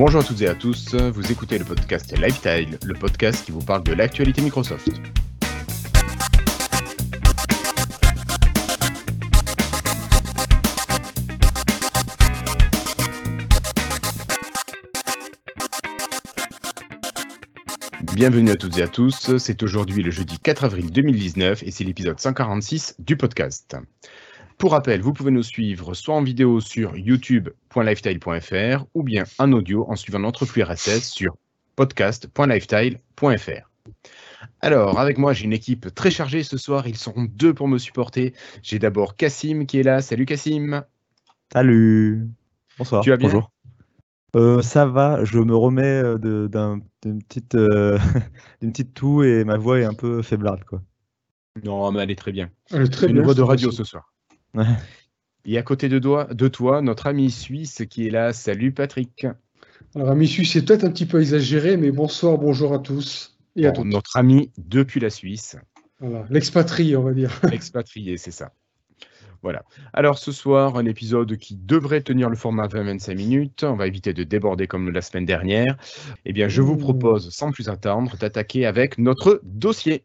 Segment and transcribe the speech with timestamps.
[0.00, 3.60] Bonjour à toutes et à tous, vous écoutez le podcast Lifestyle, le podcast qui vous
[3.60, 4.88] parle de l'actualité Microsoft.
[18.14, 21.84] Bienvenue à toutes et à tous, c'est aujourd'hui le jeudi 4 avril 2019 et c'est
[21.84, 23.76] l'épisode 146 du podcast.
[24.60, 29.86] Pour rappel, vous pouvez nous suivre soit en vidéo sur youtube.lifestyle.fr ou bien en audio
[29.88, 31.34] en suivant notre flux RSS sur
[31.76, 33.70] podcast.lifestyle.fr.
[34.60, 36.86] Alors, avec moi, j'ai une équipe très chargée ce soir.
[36.86, 38.34] Ils seront deux pour me supporter.
[38.62, 40.02] J'ai d'abord Cassim qui est là.
[40.02, 40.84] Salut Cassim.
[41.50, 42.28] Salut.
[42.76, 43.02] Bonsoir.
[43.02, 43.50] Tu vas bien Bonjour.
[44.36, 47.98] Euh, ça va, je me remets euh, d'une petite, euh,
[48.60, 50.64] d'une petite toux et ma voix est un peu faiblarde.
[50.64, 50.82] Quoi.
[51.64, 52.50] Non, mais elle est très bien.
[52.70, 54.09] Elle est très une bien, voix de radio ce soir.
[55.44, 58.32] Et à côté de, toi- de toi, notre ami suisse qui est là.
[58.32, 59.26] Salut Patrick.
[59.94, 63.66] Alors, ami suisse, c'est peut-être un petit peu exagéré, mais bonsoir, bonjour à tous et
[63.66, 63.86] à toutes.
[63.86, 65.56] notre ami depuis la Suisse.
[65.98, 67.40] Voilà, l'expatrié, on va dire.
[67.52, 68.52] Expatrié, c'est ça.
[69.42, 69.62] Voilà.
[69.94, 73.64] Alors ce soir, un épisode qui devrait tenir le format 20-25 minutes.
[73.64, 75.78] On va éviter de déborder comme la semaine dernière.
[76.26, 80.04] Eh bien, je vous propose, sans plus attendre, d'attaquer avec notre dossier.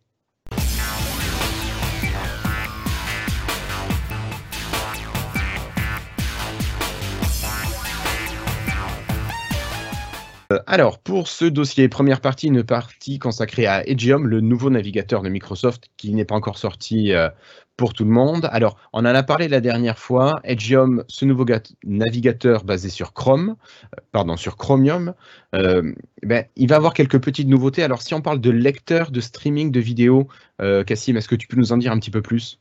[10.67, 15.29] Alors, pour ce dossier, première partie, une partie consacrée à Edgeum, le nouveau navigateur de
[15.29, 17.29] Microsoft qui n'est pas encore sorti euh,
[17.77, 18.49] pour tout le monde.
[18.51, 20.39] Alors, on en a parlé la dernière fois.
[20.43, 23.57] Edgeum, ce nouveau gat- navigateur basé sur Chrome,
[23.95, 25.13] euh, pardon, sur Chromium,
[25.53, 27.83] euh, ben, il va avoir quelques petites nouveautés.
[27.83, 30.27] Alors, si on parle de lecteur de streaming de vidéos,
[30.61, 32.59] euh, Cassim, est-ce que tu peux nous en dire un petit peu plus?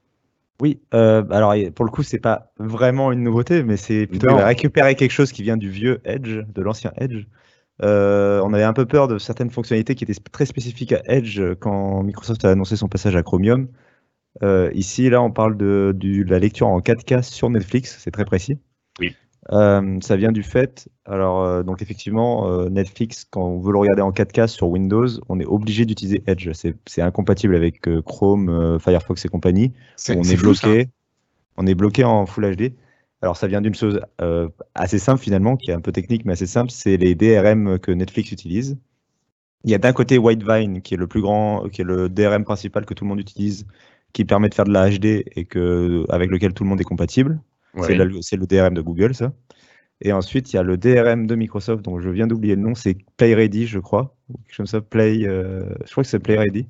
[0.60, 5.10] Oui, alors pour le coup, c'est pas vraiment une nouveauté, mais c'est plutôt récupérer quelque
[5.10, 7.24] chose qui vient du vieux Edge, de l'ancien Edge.
[7.82, 11.40] Euh, on avait un peu peur de certaines fonctionnalités qui étaient très spécifiques à Edge
[11.40, 13.68] euh, quand Microsoft a annoncé son passage à Chromium.
[14.42, 15.94] Euh, ici, là, on parle de,
[16.28, 18.58] la lecture en 4K sur Netflix, c'est très précis.
[19.00, 19.14] Oui.
[19.52, 24.10] Euh, ça vient du fait, alors donc effectivement, Netflix, quand on veut le regarder en
[24.10, 26.50] 4K sur Windows, on est obligé d'utiliser Edge.
[26.54, 29.74] C'est incompatible avec Chrome, Firefox et compagnie
[30.08, 30.88] on est fou, bloqué.
[31.58, 32.72] On est bloqué en Full HD.
[33.24, 36.34] Alors ça vient d'une chose euh, assez simple finalement, qui est un peu technique mais
[36.34, 38.76] assez simple, c'est les DRM que Netflix utilise.
[39.64, 42.44] Il y a d'un côté Whitevine qui est le plus grand, qui est le DRM
[42.44, 43.66] principal que tout le monde utilise,
[44.12, 46.84] qui permet de faire de la HD et que avec lequel tout le monde est
[46.84, 47.40] compatible.
[47.76, 47.96] C'est Ouais.
[47.96, 49.32] l'algo- C'est le DRM de Google ça.
[50.02, 52.74] Et ensuite il y a le DRM de Microsoft dont je viens d'oublier le nom,
[52.74, 54.80] c'est PlayReady je crois, ou quelque chose comme ça.
[54.82, 56.66] Play, euh, je crois que c'est PlayReady.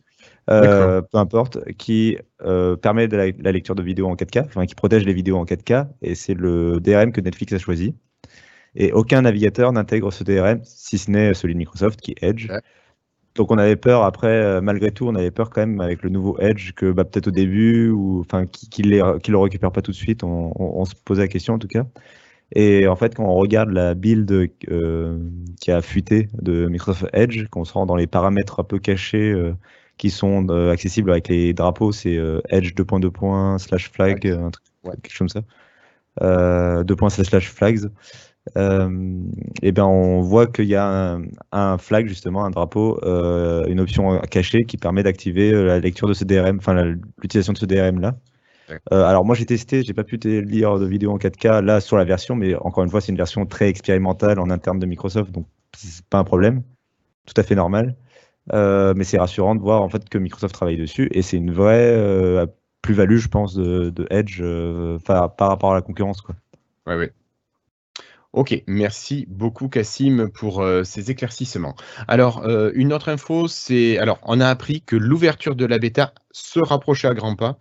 [0.50, 4.66] Euh, peu importe, qui euh, permet de la, la lecture de vidéos en 4K, enfin
[4.66, 7.94] qui protège les vidéos en 4K, et c'est le DRM que Netflix a choisi.
[8.76, 12.48] Et aucun navigateur n'intègre ce DRM, si ce n'est celui de Microsoft, qui est Edge.
[12.50, 12.60] Ouais.
[13.34, 16.10] Donc on avait peur, après, euh, malgré tout, on avait peur quand même avec le
[16.10, 18.90] nouveau Edge que bah, peut-être au début, ou enfin qu'il qu'il
[19.32, 21.68] le récupère pas tout de suite, on, on- on se posait la question en tout
[21.68, 21.84] cas.
[22.54, 24.30] Et en fait, quand on regarde la build
[24.70, 25.18] euh,
[25.60, 29.32] qui a fuité de Microsoft Edge, qu'on se rend dans les paramètres un peu cachés
[29.32, 29.54] euh,
[29.96, 33.58] qui sont euh, accessibles avec les drapeaux, c'est euh, Edge 2.2.
[33.58, 34.92] slash flag, euh, un truc, Ouais.
[35.02, 35.46] quelque chose comme ça.
[36.22, 36.94] Euh, 2.
[37.08, 37.88] slash slash flags.
[38.58, 39.20] Euh,
[39.62, 43.80] et ben on voit qu'il y a un, un flag justement, un drapeau, euh, une
[43.80, 46.74] option cachée qui permet d'activer euh, la lecture de ce DRM, enfin
[47.22, 48.16] l'utilisation de ce DRM là.
[48.68, 48.78] Ouais.
[48.92, 51.96] Euh, alors moi j'ai testé, j'ai pas pu lire de vidéo en 4K là sur
[51.96, 55.32] la version, mais encore une fois c'est une version très expérimentale en interne de Microsoft,
[55.32, 56.62] donc c'est pas un problème,
[57.24, 57.96] tout à fait normal.
[58.52, 61.52] Euh, mais c'est rassurant de voir en fait que Microsoft travaille dessus et c'est une
[61.52, 62.46] vraie euh,
[62.82, 66.34] plus-value je pense de, Edge euh, par, rapport à la concurrence quoi.
[66.86, 67.12] Ouais, ouais.
[68.34, 71.76] Ok, merci beaucoup Cassim pour ces éclaircissements.
[72.08, 72.44] Alors,
[72.74, 73.96] une autre info, c'est...
[73.98, 77.58] Alors, on a appris que l'ouverture de la bêta se rapprochait à grands pas,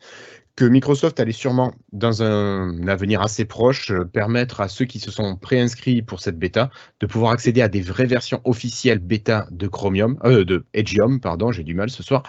[0.56, 5.10] que Microsoft allait sûrement, dans un avenir assez proche, euh, permettre à ceux qui se
[5.10, 6.70] sont préinscrits pour cette bêta
[7.00, 11.52] de pouvoir accéder à des vraies versions officielles bêta de Chromium, euh, de Edgeum, pardon,
[11.52, 12.24] j'ai du mal ce soir,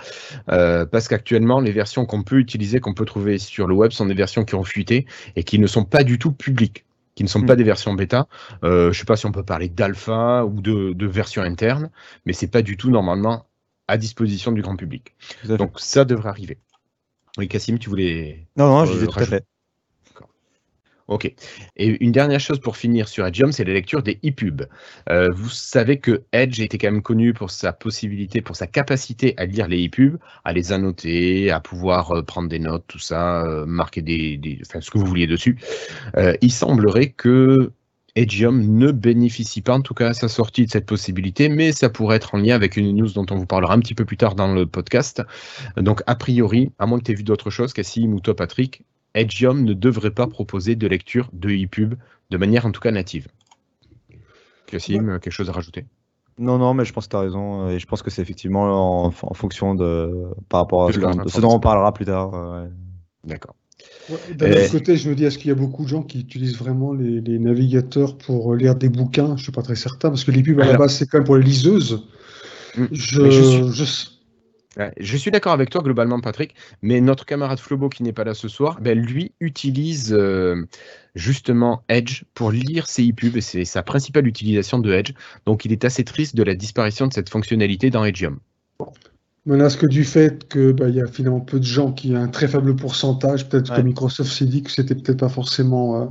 [0.48, 4.06] euh, parce qu'actuellement, les versions qu'on peut utiliser, qu'on peut trouver sur le web, sont
[4.06, 5.06] des versions qui ont fuité
[5.36, 6.84] et qui ne sont pas du tout publiques
[7.14, 8.26] qui ne sont pas des versions bêta.
[8.64, 11.90] Euh, je ne sais pas si on peut parler d'alpha ou de, de version interne,
[12.26, 13.46] mais c'est pas du tout normalement
[13.86, 15.14] à disposition du grand public.
[15.44, 16.58] Donc ça devrait arriver.
[17.38, 18.46] Oui, Cassim, tu voulais.
[18.56, 19.44] non non, je disais tout à fait.
[21.06, 21.30] Ok.
[21.76, 24.62] Et une dernière chose pour finir sur Edgeum, c'est la lecture des e-pubs.
[25.10, 29.34] Euh, vous savez que Edge était quand même connu pour sa possibilité, pour sa capacité
[29.36, 33.44] à lire les e-pubs, à les annoter, à pouvoir euh, prendre des notes, tout ça,
[33.44, 35.58] euh, marquer des, des- enfin, ce que vous vouliez dessus.
[36.16, 37.70] Euh, il semblerait que
[38.16, 41.90] Edgeium ne bénéficie pas, en tout cas à sa sortie, de cette possibilité, mais ça
[41.90, 44.16] pourrait être en lien avec une news dont on vous parlera un petit peu plus
[44.16, 45.22] tard dans le podcast.
[45.76, 48.84] Donc, a priori, à moins que tu aies vu d'autres choses, Cassim ou toi, Patrick,
[49.14, 51.94] Edgeium ne devrait pas proposer de lecture de ePub
[52.30, 53.26] de manière en tout cas native.
[54.66, 55.84] Cassim, quelque chose à rajouter?
[56.38, 57.68] Non, non, mais je pense que tu as raison.
[57.68, 60.30] Et je pense que c'est effectivement en, fonction de.
[60.48, 62.66] par rapport à ce, dont on parlera plus tard.
[63.24, 63.54] D'accord.
[64.34, 66.58] D'un autre côté, je me dis, est-ce qu'il y a beaucoup de gens qui utilisent
[66.58, 69.28] vraiment les, navigateurs pour lire des bouquins?
[69.28, 71.18] Je ne suis pas très certain, parce que les pubs à la base, c'est quand
[71.18, 72.06] même pour les liseuses.
[72.76, 72.84] Mm.
[72.92, 73.72] Je,
[74.98, 75.16] je...
[75.16, 75.30] suis...
[75.30, 78.80] d'accord avec toi globalement, Patrick, mais notre camarade Flobo qui n'est pas là ce soir,
[78.80, 80.66] ben, lui utilise euh,
[81.14, 85.12] justement Edge pour lire ses e-pubs et c'est sa principale utilisation de Edge.
[85.46, 88.38] Donc il est assez triste de la disparition de cette fonctionnalité dans Edgeium
[89.46, 92.28] menace que du fait qu'il bah, y a finalement peu de gens qui ont un
[92.28, 93.48] très faible pourcentage.
[93.48, 96.06] Peut-être que Microsoft s'est dit que c'était peut-être pas forcément euh,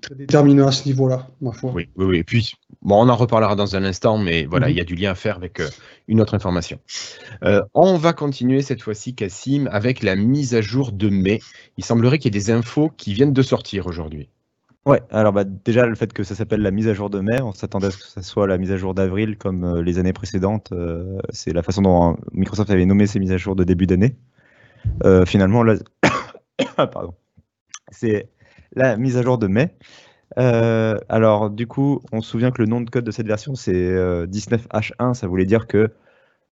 [0.00, 1.72] très déterminant à ce niveau-là, ma foi.
[1.74, 2.18] Oui, oui, oui.
[2.18, 4.88] Et puis, bon, on en reparlera dans un instant, mais voilà, il y a mhm.
[4.88, 5.68] du lien à faire avec euh,
[6.08, 6.78] une autre information.
[7.44, 11.40] Euh, on va continuer cette fois-ci, Cassim, avec la mise à jour de mai.
[11.76, 14.28] Il semblerait qu'il y ait des infos qui viennent de sortir aujourd'hui.
[14.84, 17.40] Ouais, alors bah, déjà le fait que ça s'appelle la mise à jour de mai,
[17.40, 20.00] on s'attendait à ce que ça soit la mise à jour d'avril comme euh, les
[20.00, 20.72] années précédentes.
[20.72, 24.16] Euh, c'est la façon dont Microsoft avait nommé ses mises à jour de début d'année.
[25.04, 25.64] Euh, finalement,
[26.76, 27.14] pardon,
[27.92, 28.28] c'est
[28.74, 29.72] la mise à jour de mai.
[30.36, 33.72] alors du coup, on se souvient que le nom de code de cette version c'est
[34.26, 35.92] 19H1, ça voulait dire que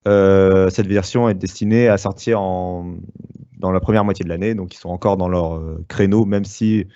[0.05, 2.97] cette version est destinée à sortir en,
[3.57, 6.87] dans la première moitié de l'année, donc ils sont encore dans leur créneau, même si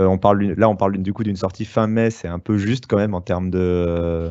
[0.00, 2.58] euh, on parle, là, on parle du coup d'une sortie fin mai, c'est un peu
[2.58, 4.30] juste quand même en termes de,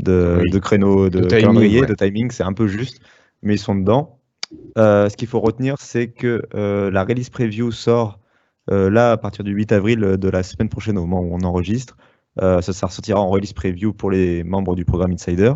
[0.00, 3.00] de, créneau, de, calendrier, de timing, c'est un peu juste,
[3.42, 4.20] mais ils sont dedans.
[4.76, 8.20] Euh, ce qu'il faut retenir, c'est que euh, la release preview sort
[8.70, 11.96] là à partir du 8 avril de la semaine prochaine au moment où on enregistre.
[12.38, 15.54] ça, sortira en release preview pour les membres du programme Insider.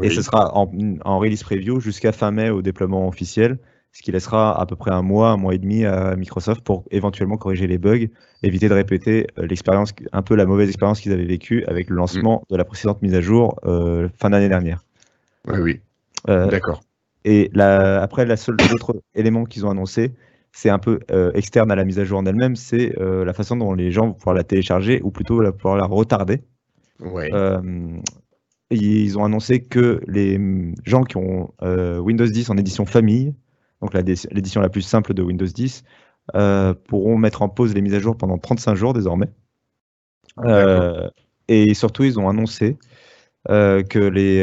[0.00, 0.70] Et ce sera en,
[1.04, 3.58] en release preview jusqu'à fin mai au déploiement officiel
[3.94, 6.84] ce qui laissera à peu près un mois, un mois et demi à Microsoft pour
[6.90, 8.08] éventuellement corriger les bugs,
[8.42, 11.96] éviter de répéter euh, l'expérience, un peu la mauvaise expérience qu'ils avaient vécue avec le
[11.96, 12.52] lancement mm.
[12.52, 14.84] de la précédente mise à jour euh, fin d'année dernière.
[15.46, 15.80] Oui, oui.
[16.28, 16.82] Euh, D'accord.
[17.24, 20.12] Et la, après, la seule autre élément qu'ils ont annoncé,
[20.50, 21.00] c'est un peu
[21.34, 24.12] externe à la mise à jour en elle-même, c'est la façon dont les gens vont
[24.12, 26.42] pouvoir la télécharger ou plutôt la, pouvoir la retarder.
[27.00, 27.30] Ouais.
[28.70, 30.38] ils ont annoncé que les
[30.84, 33.34] gens qui ont Windows 10 en édition famille
[33.84, 33.94] donc
[34.32, 35.84] l'édition la plus simple de Windows 10,
[36.34, 39.28] euh, pourront mettre en pause les mises à jour pendant 35 jours désormais.
[40.44, 41.10] Euh,
[41.48, 42.78] et surtout, ils ont annoncé
[43.50, 44.38] euh, que, les,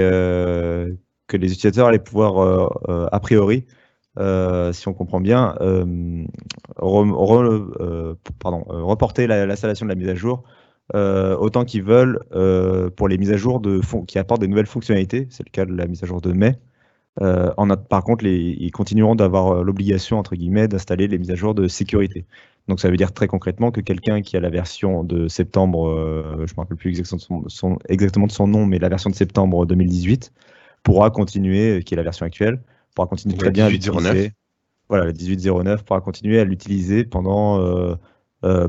[1.28, 2.70] que les utilisateurs allaient pouvoir,
[3.12, 3.66] a priori,
[4.16, 5.56] si on comprend bien,
[6.78, 10.44] pardon, reporter l'installation de la mise à jour
[10.94, 12.20] autant qu'ils veulent
[12.96, 15.26] pour les mises à jour de qui apportent des nouvelles fonctionnalités.
[15.32, 16.60] C'est le cas de la mise à jour de mai.
[17.19, 17.52] Euh,
[17.90, 21.68] par contre, ils continueront d'avoir euh, l'obligation, entre guillemets, d'installer les mises à jour de
[21.68, 22.25] sécurité.
[22.68, 26.24] Donc ça veut dire très concrètement que quelqu'un qui a la version de septembre, euh,
[26.46, 29.09] je ne me rappelle plus exactement de, son, exactement de son nom, mais la version
[29.09, 30.31] de septembre 2018,
[30.83, 32.62] pourra continuer, qui est la version actuelle,
[32.95, 34.31] pourra continuer très bien à l'utiliser.
[34.90, 37.97] Voilà, la 1809 pourra continuer à l'utiliser pendant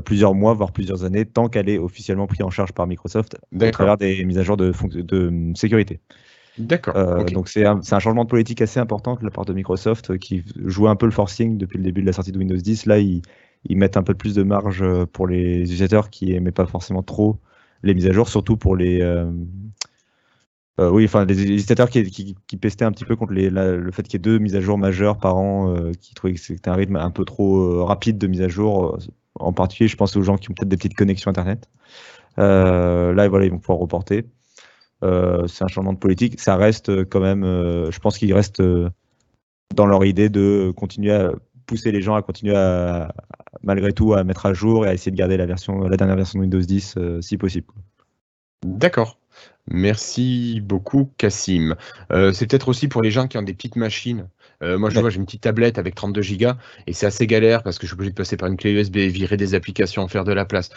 [0.05, 3.71] plusieurs mois, voire plusieurs années, tant qu'elle est officiellement prise en charge par Microsoft à
[3.71, 5.99] travers des mises à jour de, de sécurité.
[6.57, 6.95] D'accord.
[6.95, 10.17] Euh, donc c'est un, changement de politique assez important de la part de Microsoft euh,
[10.17, 12.85] qui jouait un peu le forcing depuis le début de la sortie de Windows 10.
[12.85, 13.21] Là, ils,
[13.69, 17.39] mettent un peu plus de marge euh, pour les utilisateurs qui n'aimaient pas forcément trop
[17.81, 19.03] les mises à jour, surtout pour les,
[20.79, 24.19] oui, enfin, les utilisateurs qui, pestaient un petit peu contre le fait qu'il y ait
[24.19, 27.25] deux mises à jour majeures par an, qui trouvaient que c'était un rythme un peu
[27.25, 28.97] trop rapide de mise à jour.
[29.35, 31.67] en particulier, je pense aux gens qui ont peut-être des petites connexions Internet.
[32.37, 34.23] là, voilà, ils vont pouvoir reporter.
[35.03, 36.39] Euh, c'est un changement de politique.
[36.39, 38.63] Ça reste euh, quand même, euh, je pense qu'ils restent
[39.75, 41.31] dans leur idée de continuer à
[41.65, 43.13] pousser les gens à continuer à,
[43.63, 46.15] malgré tout, à mettre à jour et à essayer de garder la version, la dernière
[46.15, 47.67] version de Windows 10 si possible.
[48.65, 49.17] D'accord.
[49.71, 51.75] Merci beaucoup, Cassim.
[52.09, 54.27] c'est peut-être aussi pour les gens qui ont des petites machines
[54.63, 56.51] euh, moi, je vois, j'ai une petite tablette avec 32 Go
[56.87, 58.97] et c'est assez galère parce que je suis obligé de passer par une clé USB,
[58.97, 60.69] virer des applications, faire de la place.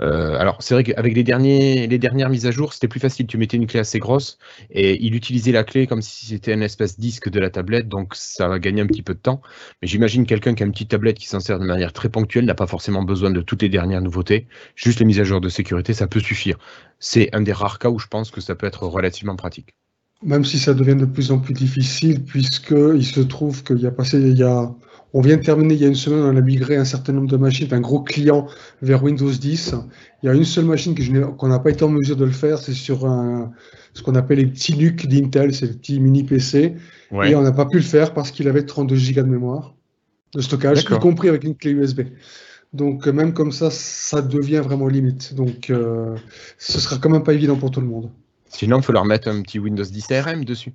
[0.00, 3.26] Euh, alors, c'est vrai qu'avec les, derniers, les dernières mises à jour, c'était plus facile.
[3.26, 4.38] Tu mettais une clé assez grosse
[4.70, 8.14] et il utilisait la clé comme si c'était un espace disque de la tablette, donc
[8.14, 9.42] ça va gagner un petit peu de temps.
[9.82, 12.44] Mais j'imagine quelqu'un qui a une petite tablette qui s'en sert de manière très ponctuelle
[12.46, 14.46] n'a pas forcément besoin de toutes les dernières nouveautés.
[14.74, 16.58] Juste les mises à jour de sécurité, ça peut suffire.
[16.98, 19.74] C'est un des rares cas où je pense que ça peut être relativement pratique
[20.22, 23.90] même si ça devient de plus en plus difficile, puisqu'il se trouve qu'il y a
[23.90, 24.74] passé, il y a,
[25.12, 27.28] On vient de terminer il y a une semaine, on a migré un certain nombre
[27.28, 28.46] de machines d'un gros client
[28.82, 29.74] vers Windows 10.
[30.22, 30.94] Il y a une seule machine
[31.36, 33.52] qu'on n'a pas été en mesure de le faire, c'est sur un,
[33.92, 36.74] ce qu'on appelle les petits NUC d'Intel, c'est le petit mini PC.
[37.24, 39.74] Et on n'a pas pu le faire parce qu'il avait 32 Go de mémoire
[40.34, 42.00] de stockage, y compris avec une clé USB.
[42.72, 45.34] Donc même comme ça, ça devient vraiment limite.
[45.34, 46.16] Donc euh,
[46.58, 48.10] ce sera quand même pas évident pour tout le monde.
[48.54, 50.72] Sinon, il faut leur mettre un petit Windows 10 ARM dessus.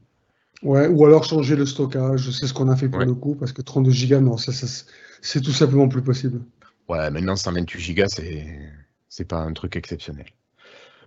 [0.63, 3.53] Ouais, ou alors changer le stockage, c'est ce qu'on a fait pour le coup, parce
[3.53, 4.51] que 32 Go, non, ça,
[5.21, 6.41] c'est tout simplement plus possible.
[6.89, 8.03] Ouais, maintenant 128 Go,
[9.07, 10.25] c'est pas un truc exceptionnel.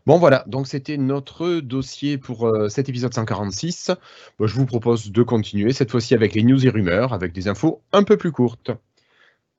[0.06, 3.92] Bon voilà, donc c'était notre dossier pour euh, cet épisode 146.
[4.40, 7.82] je vous propose de continuer, cette fois-ci avec les news et rumeurs, avec des infos
[7.92, 8.70] un peu plus courtes.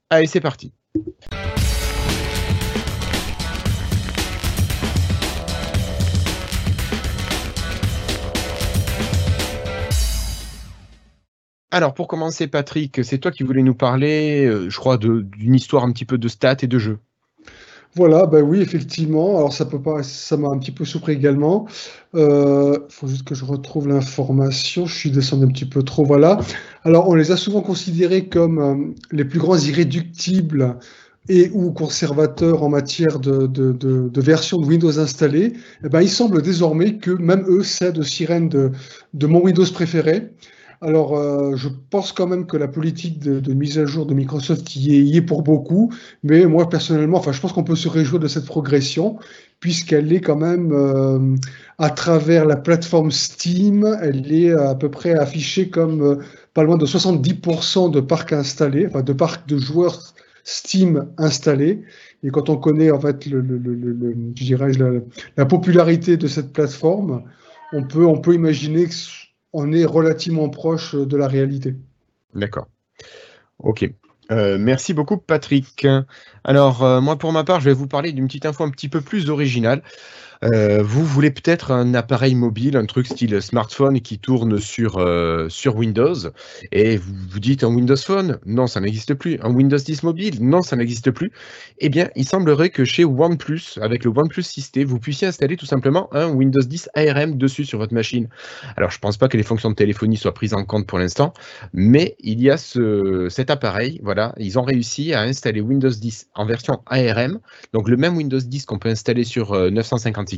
[0.10, 0.74] Allez, c'est parti.
[11.74, 15.84] Alors, pour commencer, Patrick, c'est toi qui voulais nous parler, euh, je crois, d'une histoire
[15.84, 17.00] un petit peu de stats et de jeux.
[17.96, 19.38] Voilà, ben oui, effectivement.
[19.40, 21.66] Alors, ça peut pas, ça m'a un petit peu surpris également.
[22.14, 24.86] Il euh, faut juste que je retrouve l'information.
[24.86, 26.06] Je suis descendu un petit peu trop.
[26.06, 26.40] Voilà.
[26.84, 30.78] Alors, on les a souvent considérés comme euh, les plus grands irréductibles
[31.28, 35.54] et ou conservateurs en matière de, version de Windows installée.
[35.84, 40.30] Eh ben, il semble désormais que même eux cèdent aux sirènes de mon Windows préféré.
[40.82, 44.76] Alors, euh, je pense quand même que la politique de, mise à jour de Microsoft
[44.76, 45.92] y est, pour beaucoup,
[46.24, 49.18] mais moi personnellement, enfin, je pense qu'on peut se réjouir de cette progression
[49.60, 51.36] puisqu'elle est quand même euh,
[51.78, 56.16] à travers la plateforme Steam, elle est à peu près affichée comme euh,
[56.54, 60.14] pas loin de 70% de parcs installés, enfin de parcs de joueurs
[60.44, 61.82] Steam installés.
[62.24, 65.00] Et quand on connaît en fait le, la,
[65.38, 67.24] la, popularité de cette plateforme,
[67.72, 68.94] on peut, on peut imaginer que
[69.54, 71.76] on est relativement proche de la réalité.
[72.34, 72.68] D'accord.
[73.60, 73.90] Ok.
[74.32, 75.86] Euh, merci beaucoup Patrick.
[76.44, 78.90] Alors euh, moi pour ma part je vais vous parler d'une petite info un petit
[78.90, 79.84] peu plus originale.
[80.44, 85.48] Euh, vous voulez peut-être un appareil mobile, un truc style smartphone qui tourne sur, euh,
[85.48, 86.16] sur Windows,
[86.72, 89.40] et vous vous dites un Windows Phone Non, ça n'existe plus.
[89.42, 91.32] Un Windows 10 mobile Non, ça n'existe plus.
[91.80, 95.66] Eh bien, il semblerait que chez OnePlus, avec le OnePlus System, vous puissiez installer tout
[95.66, 98.28] simplement un Windows 10 ARM dessus sur votre machine.
[98.76, 101.00] Alors, je ne pense pas que les fonctions de téléphonie soient prises en compte pour
[101.00, 101.34] l'instant,
[101.74, 106.28] mais il y a ce, cet appareil, voilà, ils ont réussi à installer Windows 10
[106.36, 107.40] en version ARM,
[107.72, 110.33] donc le même Windows 10 qu'on peut installer sur 950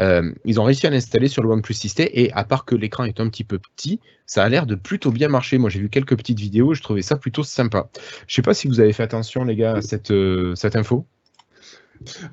[0.00, 3.04] euh, ils ont réussi à l'installer sur le OnePlus 6 et à part que l'écran
[3.04, 5.58] est un petit peu petit, ça a l'air de plutôt bien marcher.
[5.58, 7.88] Moi, j'ai vu quelques petites vidéos, je trouvais ça plutôt sympa.
[8.26, 11.06] Je sais pas si vous avez fait attention, les gars, à cette, euh, info.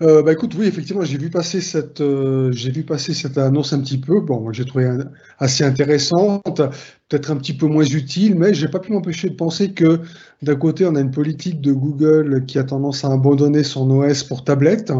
[0.01, 4.00] Euh, bah écoute, oui, effectivement, j'ai vu passer cette, vu passer cette annonce un petit
[4.00, 4.19] peu.
[4.19, 4.89] Bon, j'ai trouvé
[5.38, 6.62] assez intéressante,
[7.07, 10.00] peut-être un petit peu moins utile, mais j'ai pas pu m'empêcher de penser que
[10.41, 14.24] d'un côté, on a une politique de Google qui a tendance à abandonner son OS
[14.24, 14.91] pour tablette.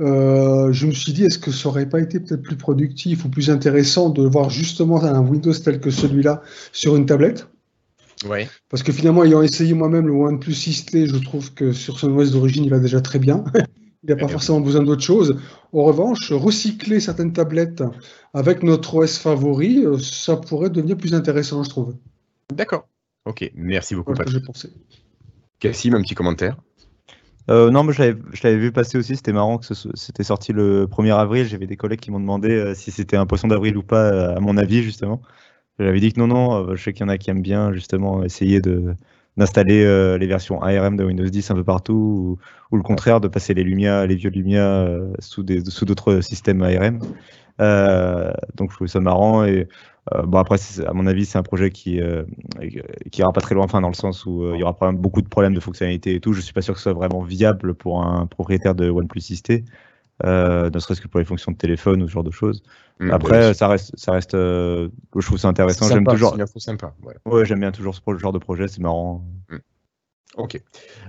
[0.00, 3.28] Euh, je me suis dit, est-ce que ça aurait pas été peut-être plus productif ou
[3.28, 6.42] plus intéressant de voir justement un Windows tel que celui-là
[6.72, 7.48] sur une tablette?
[8.26, 8.48] Ouais.
[8.68, 12.32] Parce que finalement, ayant essayé moi-même le OnePlus 6T, je trouve que sur son OS
[12.32, 13.44] d'origine, il va déjà très bien.
[14.02, 15.38] il n'a pas forcément besoin d'autre chose.
[15.72, 17.82] En revanche, recycler certaines tablettes
[18.32, 21.94] avec notre OS favori, euh, ça pourrait devenir plus intéressant, je trouve.
[22.52, 22.88] D'accord.
[23.26, 24.14] Ok, merci beaucoup.
[24.14, 24.70] Voilà j'ai pensé.
[25.58, 26.56] Cassim, un petit commentaire
[27.48, 29.16] euh, non, mais je l'avais vu passer aussi.
[29.16, 31.46] C'était marrant que c'était sorti le 1er avril.
[31.46, 34.36] J'avais des collègues qui m'ont demandé euh, si c'était un poisson d'avril ou pas, euh,
[34.36, 35.22] à mon avis, justement.
[35.78, 36.76] J'avais dit que non, non.
[36.76, 40.96] je sais qu'il y en a qui aiment bien, justement, essayer d'installer les versions ARM
[40.96, 42.38] de Windows 10 un peu partout,
[42.70, 44.86] ou, le contraire, de passer les Lumia, les vieux Lumia
[45.20, 47.00] sous d'autres systèmes ARM.
[47.60, 49.68] Donc je trouvais ça marrant et
[50.14, 52.24] euh, bon après, à mon avis, c'est un projet qui euh,
[53.10, 54.90] qui ira pas très loin, enfin dans le sens où euh, il y aura pas
[54.92, 56.32] beaucoup de problèmes de fonctionnalité et tout.
[56.32, 59.64] Je suis pas sûr que ce soit vraiment viable pour un propriétaire de OnePlus 6T,
[60.24, 62.62] ne serait-ce que pour les fonctions de téléphone ou ce genre de choses.
[62.98, 64.90] Mmh, après, ça reste, ça reste, je
[65.20, 65.86] trouve ça intéressant.
[65.88, 66.36] J'aime toujours.
[66.56, 67.44] Sympa, ouais.
[67.44, 69.24] j'aime bien toujours ce genre de projet, c'est marrant.
[69.48, 69.56] Mmh.
[70.36, 70.60] Ok,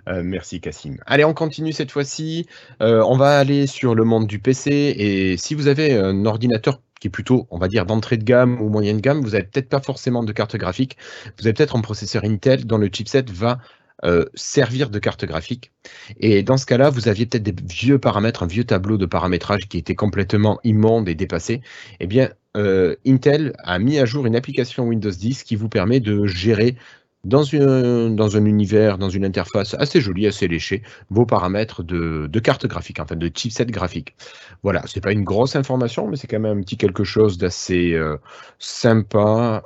[0.08, 0.98] merci Cassim.
[1.06, 2.48] Allez, on continue cette fois-ci.
[2.80, 4.72] on va aller sur le monde du PC.
[4.98, 8.62] Et si vous avez un ordinateur qui est plutôt, on va dire, d'entrée de gamme
[8.62, 10.98] ou moyenne gamme, vous n'avez peut-être pas forcément de carte graphique.
[11.38, 13.60] Vous avez peut-être un processeur Intel dont le chipset va
[14.04, 15.72] euh, servir de carte graphique.
[16.20, 19.68] Et dans ce cas-là, vous aviez peut-être des vieux paramètres, un vieux tableau de paramétrage
[19.68, 21.62] qui était complètement immonde et dépassé.
[22.00, 26.00] Eh bien, euh, Intel a mis à jour une application Windows 10 qui vous permet
[26.00, 26.78] de gérer
[27.24, 32.28] dans, une, dans un univers, dans une interface assez jolie, assez léchée, vos paramètres de,
[32.28, 34.16] de carte graphique, enfin de chipset graphique.
[34.63, 37.94] Voilà, c'est pas une grosse information, mais c'est quand même un petit quelque chose d'assez
[37.94, 38.18] euh,
[38.60, 39.63] sympa,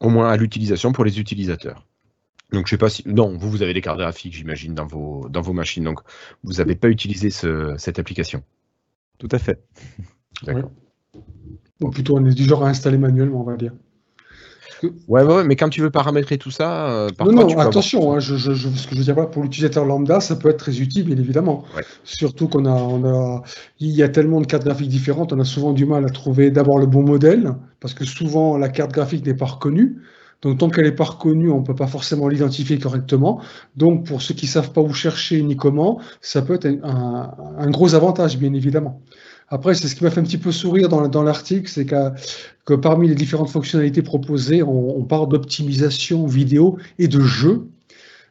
[0.00, 1.86] au moins à l'utilisation pour les utilisateurs.
[2.52, 5.28] Donc je sais pas si non, vous vous avez des cartes graphiques, j'imagine, dans vos
[5.28, 5.84] dans vos machines.
[5.84, 6.00] Donc
[6.44, 8.42] vous n'avez pas utilisé ce, cette application.
[9.18, 9.62] Tout à fait.
[10.44, 10.70] D'accord.
[11.80, 13.72] Ou plutôt, on est du genre à installer manuellement, on va dire.
[15.08, 18.36] Ouais, ouais, mais quand tu veux paramétrer tout ça, euh, parfois non, attention, hein, je,
[18.36, 21.04] je, je- ce que je veux dire pour l'utilisateur lambda, ça peut être très utile,
[21.04, 21.64] bien évidemment.
[21.76, 21.82] Ouais.
[22.04, 23.42] Surtout qu'on a, on a,
[23.80, 26.50] il y a tellement de cartes graphiques différentes, on a souvent du mal à trouver
[26.50, 30.02] d'abord le bon modèle, parce que souvent la carte graphique n'est pas reconnue.
[30.40, 33.40] Donc tant qu'elle n'est pas reconnue, on ne peut pas forcément l'identifier correctement.
[33.76, 37.32] Donc pour ceux qui ne savent pas où chercher ni comment, ça peut être un,
[37.58, 39.02] un gros avantage, bien évidemment.
[39.50, 42.14] Après, c'est ce qui m'a fait un petit peu sourire dans, dans l'article, c'est qu'à-
[42.66, 47.66] que parmi les différentes fonctionnalités proposées, on, on parle d'optimisation vidéo et de jeu.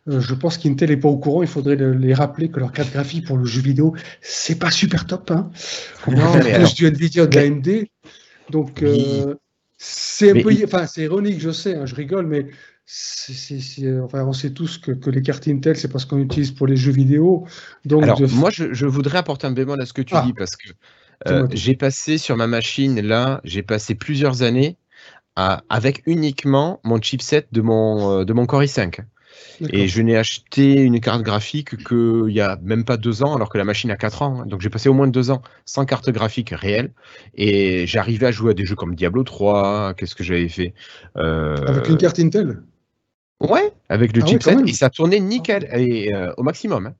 [0.08, 1.42] Euh, je pense qu'Intel n'est pas au courant.
[1.42, 4.70] Il faudrait le- les rappeler que leur carte graphique pour le jeu vidéo, c'est pas
[4.72, 5.32] super top.
[5.32, 5.50] Hein.
[6.08, 7.88] On alors- du Nvidia, de l'AMD.
[8.52, 9.36] Donc, euh,
[9.78, 12.48] c'est un Mais peu, il- enfin, c'est ironique, je sais, hein, je rigole, mais
[12.86, 16.68] c'est- enfin, on sait tous que, que les cartes Intel, c'est parce qu'on utilise pour
[16.68, 17.46] les jeux vidéo.
[17.86, 20.24] Donc, Alors, de- moi, je, je voudrais apporter un bémol à ce que tu Ah.
[20.26, 20.70] dis parce que
[21.28, 24.78] euh, j'ai passé sur ma machine, là, j'ai passé plusieurs années
[25.36, 29.02] à- avec uniquement mon chipset de mon, euh, de mon Core i5.
[29.62, 29.80] D'accord.
[29.80, 33.50] Et je n'ai acheté une carte graphique qu'il y a même pas deux ans, alors
[33.50, 34.42] que la machine a quatre ans.
[34.42, 34.46] hein.
[34.46, 36.94] Donc j'ai passé au moins deux ans sans carte graphique réelle.
[37.36, 39.94] Et j'arrivais à jouer à des jeux comme Diablo 3.
[39.96, 40.74] Qu'est-ce que j'avais fait
[41.18, 42.62] Euh, Avec une carte Intel.
[43.40, 44.56] Ouais, avec le Ah chipset.
[44.66, 46.88] et ça tournait nickel, et, euh, au maximum.
[46.88, 46.96] hein.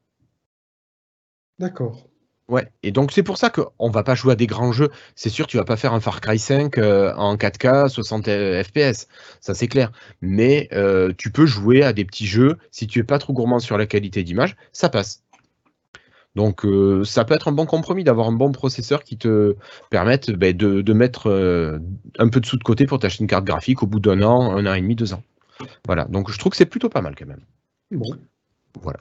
[1.60, 2.08] D'accord.
[2.50, 4.90] Ouais, et donc c'est pour ça qu'on va pas jouer à des grands jeux.
[5.16, 8.26] C'est sûr, tu vas pas faire un Far Cry 5 euh, en 4K 60
[8.64, 9.08] FPS,
[9.42, 9.92] ça c'est clair.
[10.22, 12.58] Mais euh, tu peux jouer à des petits jeux.
[12.72, 15.24] Si tu es pas trop gourmand sur la qualité d'image, ça passe.
[16.36, 19.58] Donc euh, ça peut être un bon compromis d'avoir un bon processeur qui te
[19.90, 21.30] permette ben, de, de mettre
[22.18, 24.56] un peu de sous de côté pour t'acheter une carte graphique au bout d'un an,
[24.56, 25.24] un an et demi, deux ans.
[25.86, 27.44] Voilà, donc je trouve que c'est plutôt pas mal quand même.
[27.92, 28.16] Bon.
[28.82, 29.00] Voilà.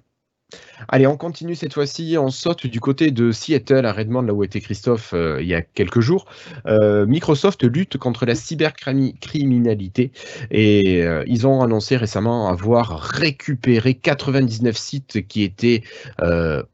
[0.89, 2.17] Allez, on continue cette fois-ci.
[2.19, 5.55] On saute du côté de Seattle, à Redmond, là où était Christophe euh, il y
[5.55, 6.27] a quelques jours.
[6.67, 10.13] Euh, Microsoft lutte contre la cybercriminalité
[10.53, 15.83] et euh, ils ont annoncé récemment avoir récupéré 99 sites qui étaient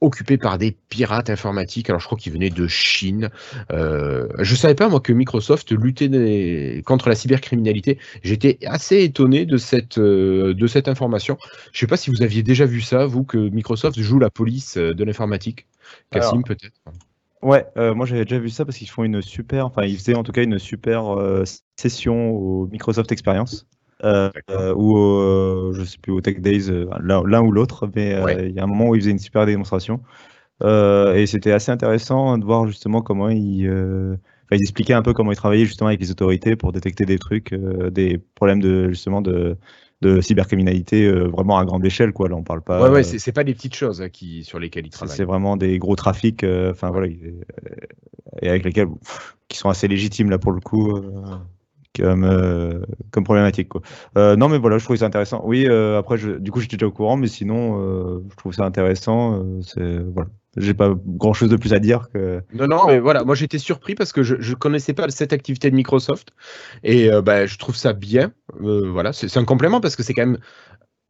[0.01, 1.89] occupés par des pirates informatiques.
[1.89, 3.31] Alors, je crois qu'ils venaient de Chine.
[3.71, 7.99] Je savais pas, moi, que Microsoft luttait contre la cybercriminalité.
[8.23, 11.39] J'étais assez étonné de cette, de cette information.
[11.73, 13.62] Je sais pas si vous aviez déjà vu ça, vous, que Microsoft
[13.96, 15.66] joue la police euh, de l'informatique.
[16.11, 16.81] Cassim, peut-être.
[17.42, 20.14] Ouais, euh, moi j'avais déjà vu ça parce qu'ils font une super, enfin ils faisaient
[20.14, 21.42] en tout cas une super euh,
[21.77, 23.66] session au Microsoft Experience.
[24.05, 24.31] Euh,
[24.75, 26.70] ou au, je sais plus au Tech Days,
[27.01, 28.48] l'un ou l'autre, mais Ouais.
[28.48, 30.03] il y a un moment où ils faisaient une super démonstration
[30.64, 35.37] et c'était assez intéressant de voir justement comment ils, ils expliquaient un peu comment ils
[35.37, 39.57] travaillaient justement avec les autorités pour détecter des trucs, des problèmes de justement de,
[40.03, 42.29] de cybercriminalité euh, vraiment à grande échelle quoi.
[42.29, 42.83] Là on parle pas.
[42.83, 45.17] ouais, ouais, euh, c'est pas des petites choses hein, qui, sur lesquelles ils travaillent.
[45.17, 47.37] c'est vraiment des gros trafics, euh, enfin voilà, il-
[48.43, 48.88] et avec lesquels
[49.49, 50.93] qui sont assez légitimes là pour le coup,
[51.99, 53.83] comme euh, comme problématique quoi.
[54.19, 55.43] Euh, non mais voilà, je trouvais ça intéressant.
[55.45, 58.65] Oui, euh, après je, du coup j'étais déjà au courant, mais sinon je trouve ça
[58.65, 59.45] intéressant.
[59.62, 62.43] c'est voilà, j'ai pas grand chose de plus à dire que.
[62.53, 65.71] Non, non, mais voilà, moi j'étais surpris parce que je ne connaissais pas cette activité
[65.71, 66.33] de Microsoft
[66.83, 68.33] et euh, bah, je trouve ça bien.
[68.61, 70.38] Euh, voilà, c'est c'est un complément parce que c'est quand même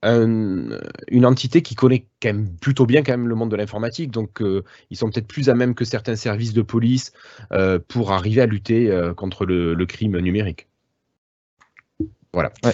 [0.05, 0.78] un-
[1.09, 4.11] une entité qui connaît quand même plutôt bien quand même le monde de l'informatique.
[4.11, 7.12] Donc euh, ils sont peut-être plus à même que certains services de police
[7.52, 10.68] euh, pour arriver à lutter euh, contre le, le crime numérique.
[12.33, 12.52] Voilà.
[12.64, 12.72] Ouais.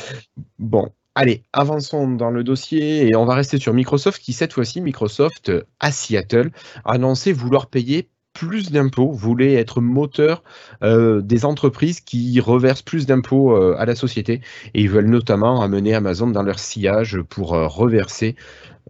[0.59, 4.81] Bon, allez, avançons dans le dossier et on va rester sur Microsoft qui, cette fois-ci,
[4.81, 6.51] Microsoft à Seattle,
[6.85, 10.45] a annoncé vouloir payer plus d'impôts, voulait être moteur
[10.85, 14.43] euh, des entreprises qui reversent plus d'impôts euh, à la société
[14.75, 18.37] et ils veulent notamment amener Amazon dans leur sillage pour euh, reverser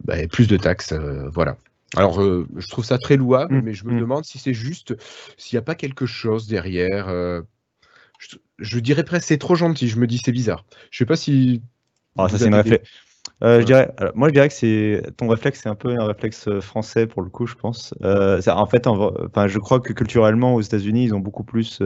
[0.05, 0.93] bah, plus de taxes.
[1.33, 1.57] voilà.
[1.97, 4.01] Alors, euh, je trouve ça très louable, Mm, mais je me mm.
[4.01, 4.95] demande si c'est juste,
[5.39, 7.09] s'il n'y a pas quelque chose derrière.
[7.09, 7.41] euh,
[8.19, 10.65] je, je dirais presque c'est trop gentil, je me dis c'est bizarre.
[10.91, 11.63] Je sais pas si.
[12.17, 12.89] Ah, ça c'est une réflexe.
[13.45, 16.07] Euh, je dirais, alors, moi je dirais que c'est ton réflexe, c'est un peu un
[16.07, 17.95] réflexe euh, français pour le coup, je pense.
[18.03, 21.21] Euh, ça- en fait, en vrai- enfin, je crois que culturellement aux États-Unis, ils ont
[21.21, 21.81] beaucoup plus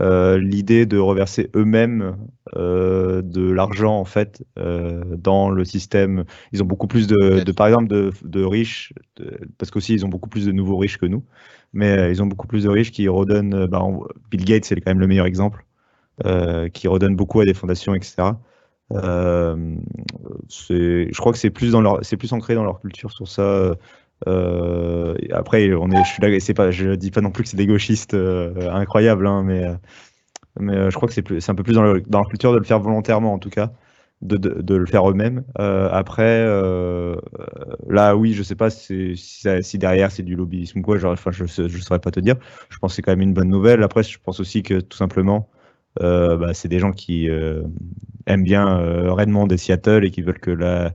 [0.00, 2.16] euh, l'idée de reverser eux-mêmes
[2.56, 6.24] de l'argent en fait dans le système.
[6.52, 10.04] Ils ont beaucoup plus de, de par exemple, de, de riches, de- parce qu'aussi ils
[10.04, 11.24] ont beaucoup plus de nouveaux riches que nous,
[11.72, 13.66] mais ils ont beaucoup plus de riches qui redonnent.
[13.66, 15.64] bah, on- Bill Gates, c'est quand même le meilleur exemple,
[16.72, 18.40] qui redonne beaucoup à des fondations, etc.
[18.92, 19.76] Euh,
[20.50, 23.74] je crois que c'est plus dans leur, plus ancré dans leur culture sur ça.
[24.26, 26.22] Euh, après, on est, je suis
[26.72, 29.66] je dis pas non plus que c'est des gauchistes euh, incroyables, hein, mais,
[30.60, 32.64] mais je crois que c'est un peu plus dans, leur- dans leur culture de le
[32.64, 33.72] faire volontairement en tout cas,
[34.22, 35.44] de, le faire eux-mêmes.
[35.56, 36.44] Après,
[37.88, 39.14] là, oui, je sais pas si,
[39.74, 42.36] derrière c'est du lobbyisme ou quoi, genre, enfin, je ne saurais pas te dire.
[42.70, 43.82] Je pense que c'est quand même une bonne nouvelle.
[43.82, 45.48] Après, je pense aussi que tout simplement,
[46.00, 47.28] bah, c'est des gens qui
[48.26, 48.78] aiment bien
[49.10, 50.92] Redmond et Seattle et qui veulent que la,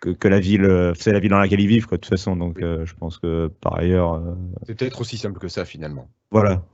[0.00, 2.36] que, la ville, c'est la ville dans laquelle ils vivent, quoi, de toute façon.
[2.36, 4.22] Donc, je pense que par ailleurs.
[4.66, 6.08] C'est peut-être aussi simple que ça, finalement.
[6.30, 6.64] Voilà.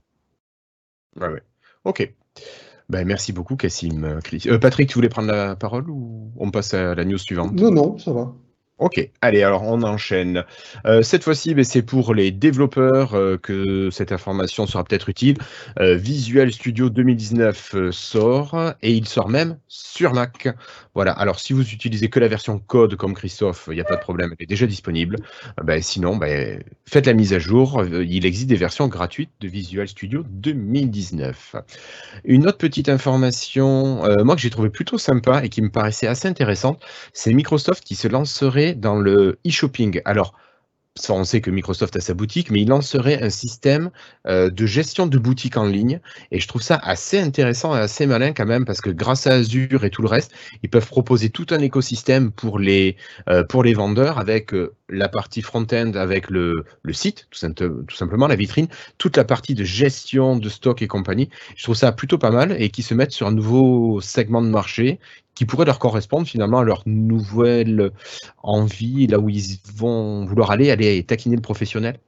[1.20, 1.42] Ouais, ouais.
[1.84, 2.12] Ok.
[2.88, 4.04] Ben, merci beaucoup, Cassim.
[4.04, 7.52] Euh, Patrick, tu voulais prendre la parole ou on passe à la news suivante?
[7.54, 8.34] Non, non, ça va.
[8.82, 10.42] Ok, allez, alors on enchaîne.
[10.86, 15.38] Euh, cette fois-ci, ben, c'est pour les développeurs euh, que cette information sera peut-être utile.
[15.78, 20.48] Euh, Visual Studio 2019 sort et il sort même sur Mac.
[20.94, 23.96] Voilà, alors si vous utilisez que la version code comme Christophe, il n'y a pas
[23.96, 25.16] de problème, elle est déjà disponible.
[25.64, 27.82] Ben, sinon, ben, faites la mise à jour.
[27.84, 31.56] Il existe des versions gratuites de Visual Studio 2019.
[32.24, 36.28] Une autre petite information, moi que j'ai trouvé plutôt sympa et qui me paraissait assez
[36.28, 40.02] intéressante, c'est Microsoft qui se lancerait dans le e-shopping.
[40.04, 40.34] Alors,
[41.08, 43.90] on sait que Microsoft a sa boutique, mais il lancerait un système
[44.26, 46.00] euh, de gestion de boutique en ligne.
[46.30, 49.32] Et je trouve ça assez intéressant et assez malin quand même, parce que grâce à
[49.34, 52.96] Azure et tout le reste, ils peuvent proposer tout un écosystème pour les,
[53.28, 58.26] euh, pour les vendeurs avec euh, la partie front-end, avec le, site, tout, tout, simplement,
[58.26, 58.68] la vitrine,
[58.98, 61.30] toute la partie de gestion de stock et compagnie.
[61.56, 64.48] Je trouve ça plutôt pas mal et qui se mettent sur un nouveau segment de
[64.48, 65.00] marché
[65.34, 67.90] qui pourrait leur correspondre finalement à leur nouvelle
[68.42, 71.98] envie, là où ils vont vouloir aller, aller taquiner le professionnel.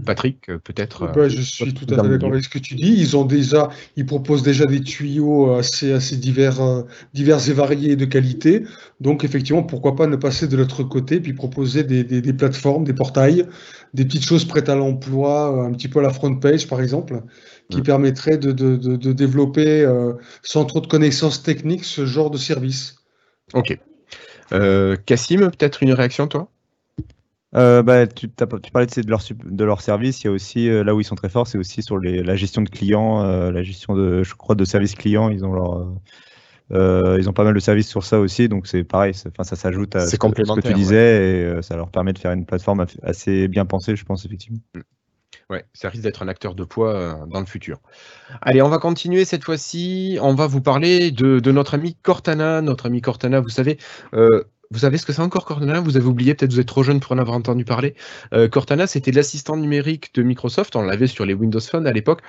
[0.00, 1.12] Patrick, euh, peut-être.
[1.14, 2.94] Bah, je suis tout à fait d'accord avec ce que tu dis.
[2.96, 7.96] Ils ont déjà, ils proposent déjà des tuyaux assez, assez divers, euh, divers et variés
[7.96, 8.64] de qualité.
[9.00, 12.84] Donc effectivement, pourquoi pas ne passer de l'autre côté, puis proposer des, des, des, plateformes,
[12.84, 13.46] des portails,
[13.92, 17.22] des petites choses prêtes à l'emploi, un petit peu à la front page par exemple,
[17.70, 22.38] qui permettrait de, de, de, développer euh, sans trop de connaissances techniques ce genre de
[22.38, 22.96] service.
[23.52, 23.78] Ok.
[24.52, 26.50] Euh, Cassim, peut-être une réaction, toi?
[27.56, 30.94] Euh, bah, tu, tu, parlais de, leur, de leur service, il y a aussi, là
[30.94, 33.94] où ils sont très forts, c'est aussi sur les, la gestion de clients, la gestion
[33.94, 35.28] de, je crois, de services clients.
[35.30, 39.12] Ils ont leur, ils ont pas mal de services sur ça aussi, donc c'est pareil,
[39.28, 42.46] enfin ça s'ajoute à ce, que tu disais et ça leur permet de faire une
[42.46, 44.60] plateforme assez bien pensée, je pense effectivement.
[44.74, 44.80] Mm.
[45.50, 47.80] Ouais, ça risque d'être un acteur de poids euh, dans le futur.
[48.40, 50.18] Allez, on va continuer cette fois-ci.
[50.22, 52.62] On va vous parler de, de, notre ami Cortana.
[52.62, 53.78] Notre ami Cortana, vous savez,
[54.14, 55.78] euh, vous savez ce que c'est encore Cortana?
[55.78, 57.94] Vous avez oublié, peut-être vous êtes trop jeune pour en avoir entendu parler.
[58.32, 60.74] Euh, Cortana, c'était l'assistant numérique de Microsoft.
[60.74, 62.22] On l'avait sur les Windows Phone à l'époque.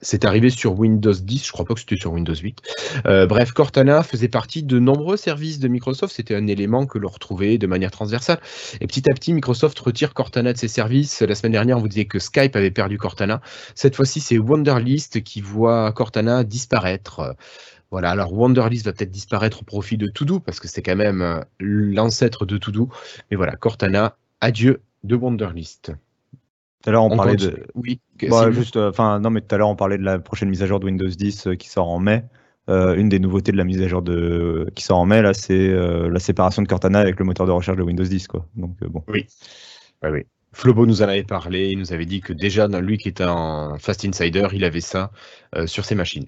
[0.00, 2.58] C'est arrivé sur Windows 10, je crois pas que c'était sur Windows 8.
[3.06, 6.12] Euh, bref, Cortana faisait partie de nombreux services de Microsoft.
[6.12, 8.40] C'était un élément que l'on retrouvait de manière transversale.
[8.80, 11.22] Et petit à petit, Microsoft retire Cortana de ses services.
[11.22, 13.40] La semaine dernière, on vous disait que Skype avait perdu Cortana.
[13.76, 17.36] Cette fois-ci, c'est Wonderlist qui voit Cortana disparaître.
[17.92, 21.20] Voilà, alors Wonderlist va peut-être disparaître au profit de Todo parce que c'est quand même
[21.20, 22.88] euh, l'ancêtre de Todo.
[23.30, 25.92] Mais voilà, Cortana, adieu de Wonderlist.
[26.82, 27.66] Tout à l'heure, on, parlait de.
[27.74, 28.00] Oui,
[28.30, 30.62] bah, juste, euh, enfin, non, mais tout à l'heure, on parlait de la prochaine mise
[30.62, 32.24] à jour de Windows 10 euh, qui sort en mai.
[32.66, 34.70] une des nouveautés de la mise à jour de...
[34.74, 37.76] qui sort en mai, là, c'est la séparation de Cortana avec le moteur de recherche
[37.76, 38.48] de Windows 10, quoi.
[38.56, 39.04] Donc, bon.
[39.08, 39.26] Oui.
[40.02, 40.22] Oui, oui.
[40.54, 43.76] Flobo nous en avait parlé, il nous avait dit que déjà, lui qui était un
[43.78, 45.10] Fast Insider, il avait ça
[45.66, 46.24] sur ses machines.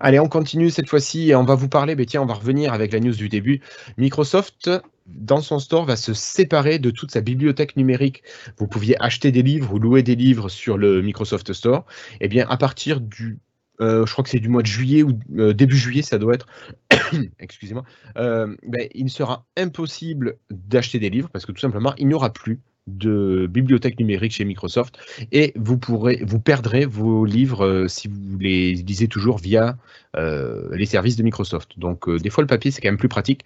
[0.00, 2.72] Allez, on continue cette fois-ci et on va vous parler, mais tiens, on va revenir
[2.72, 3.60] avec la news du début.
[3.96, 4.70] Microsoft,
[5.06, 8.22] dans son store, va se séparer de toute sa bibliothèque numérique.
[8.58, 11.84] Vous pouviez acheter des livres ou louer des livres sur le Microsoft Store.
[12.20, 13.38] Eh bien, à partir du
[13.80, 16.34] euh, je crois que c'est du mois de juillet ou euh, début juillet, ça doit
[16.34, 16.46] être.
[17.40, 17.84] Excusez-moi.
[18.14, 22.60] Ben, il sera impossible d'acheter des livres parce que tout simplement, il n'y aura plus
[22.86, 24.98] de bibliothèque numérique chez Microsoft
[25.32, 29.76] et vous pourrez vous perdrez vos livres euh, si vous les lisez toujours via
[30.16, 31.78] euh, les services de Microsoft.
[31.78, 33.44] Donc euh, des fois le papier c'est quand même plus pratique.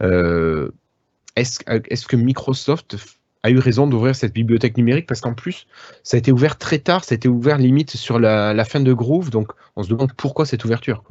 [0.00, 2.96] Est-ce est que Microsoft
[3.42, 5.06] a eu raison d'ouvrir cette bibliothèque numérique?
[5.06, 5.66] Parce qu'en plus
[6.04, 8.92] ça a été ouvert très tard, ça a été ouvert limite sur la, fin de
[8.92, 11.02] Groove, donc on se demande pourquoi cette ouverture.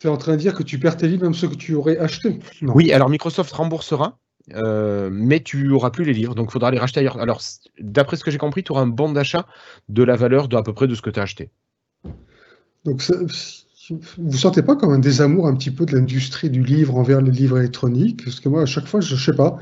[0.00, 1.74] Tu es en train de dire que tu perds tes livres, même ceux que tu
[1.74, 2.40] aurais achetés?
[2.62, 4.18] Oui, alors Microsoft remboursera,
[4.54, 7.18] euh, mais tu auras plus les livres, donc il faudra les racheter ailleurs.
[7.18, 7.40] Alors,
[7.80, 9.46] d'après ce que j'ai compris, tu auras un bon d'achat
[9.88, 11.50] de la valeur de à peu près de ce que tu as acheté.
[12.84, 13.02] Donc,
[14.18, 17.30] vous sentez pas comme un désamour un petit peu de l'industrie du livre envers les
[17.30, 18.24] livres électroniques?
[18.24, 19.58] Parce que moi, à chaque fois, je, ne sais pas.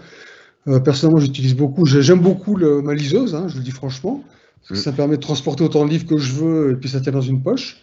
[0.69, 4.23] Euh, personnellement, j'utilise beaucoup, j'aime beaucoup le, ma liseuse, hein, je le dis franchement.
[4.71, 4.75] Mm.
[4.75, 7.21] Ça permet de transporter autant de livres que je veux et puis ça tient dans
[7.21, 7.79] une poche.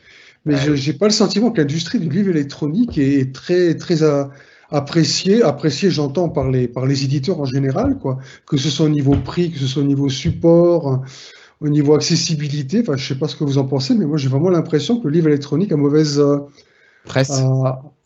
[0.46, 4.30] Mais je n'ai pas le sentiment que l'industrie du livre électronique est très, très, à,
[4.70, 8.90] apprécié, apprécié j'entends par les, par les éditeurs en général, quoi, que ce soit au
[8.90, 11.02] niveau prix, que ce soit au niveau support,
[11.62, 14.30] au niveau accessibilité, enfin je sais pas ce que vous en pensez, mais moi j'ai
[14.30, 16.22] vraiment l'impression que le livre électronique a mauvaise
[17.06, 17.42] presse.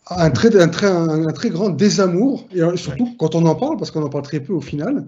[0.08, 3.90] un très, un, très, un, très grand désamour, et surtout quand on en parle, parce
[3.90, 5.06] qu'on en parle très peu au final.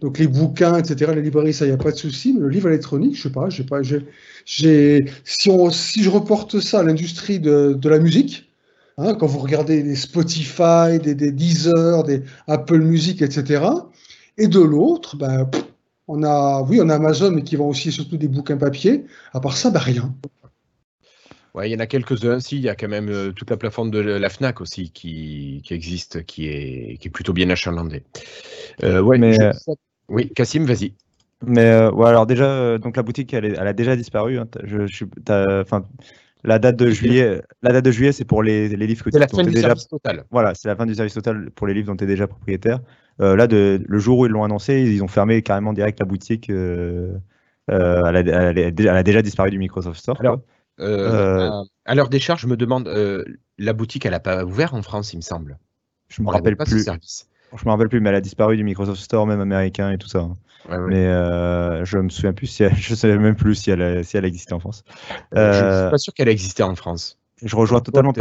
[0.00, 2.48] Donc les bouquins, etc., les librairies, ça, il n'y a pas de souci, mais le
[2.48, 6.82] livre électronique, je sais pas, j'ai pas, j'ai, si, on, si je reporte ça à
[6.82, 8.51] l'industrie de, de, la musique,
[8.98, 13.64] hein, quand vous regardez des Spotify, des, des, Deezer, des Apple Music, etc.,
[14.38, 15.50] et de l'autre, ben,
[16.08, 19.04] on a, oui, on a Amazon, mais qui vend aussi surtout des bouquins papier.
[19.32, 20.14] À part ça, ben, rien.
[21.54, 22.40] Ouais, il y en a quelques-uns.
[22.40, 25.60] Si, il y a quand même euh, toute la plateforme de la Fnac aussi qui,
[25.64, 28.04] qui existe, qui est, qui est plutôt bien achalandée.
[28.82, 29.36] Euh, ouais, mais
[30.08, 30.94] oui, Cassim, vas-y.
[31.44, 34.38] Mais euh, ouais, alors déjà, donc la boutique, elle, elle a déjà disparu.
[34.38, 34.48] Hein.
[34.64, 35.04] Je, je,
[35.60, 35.86] enfin,
[36.44, 39.18] la date de juillet, la date de juillet, c'est pour les, les livres que tu
[39.18, 39.68] la fin du déjà.
[39.68, 40.24] Service total.
[40.30, 42.80] Voilà, c'est la fin du service total pour les livres dont tu es déjà propriétaire.
[43.18, 46.50] là, de, le jour où ils l'ont annoncé, ils ont fermé carrément direct la boutique.
[46.50, 47.20] elle,
[47.68, 50.16] a, elle, a, déjà disparu du Microsoft Store.
[50.20, 50.40] Alors,
[50.80, 51.50] euh,
[51.84, 53.24] à l'heure des charges, je me demande, euh,
[53.58, 55.58] la boutique, elle n'a pas ouvert en France, il me semble.
[56.08, 56.84] Je me rappelle pas plus.
[56.84, 57.28] service.
[57.54, 60.08] Je me rappelle plus, mais elle a disparu du Microsoft Store, même américain et tout
[60.08, 60.28] ça.
[60.68, 64.24] Mais euh, je me souviens plus si je sais même plus si elle, si elle
[64.24, 64.84] existait en France.
[65.34, 67.18] Euh, je suis pas sûr qu'elle existait en France.
[67.42, 68.12] Je rejoins totalement